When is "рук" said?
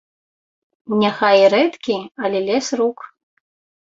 2.81-2.99